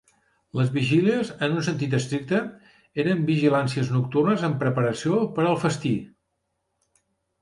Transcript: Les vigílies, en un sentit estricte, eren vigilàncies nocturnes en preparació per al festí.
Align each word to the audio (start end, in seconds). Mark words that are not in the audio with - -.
Les 0.59 0.69
vigílies, 0.75 1.27
en 1.47 1.51
un 1.59 1.67
sentit 1.67 1.93
estricte, 1.97 2.39
eren 3.03 3.21
vigilàncies 3.27 3.93
nocturnes 3.99 4.47
en 4.49 4.57
preparació 4.65 5.21
per 5.37 5.47
al 5.51 5.61
festí. 5.67 5.95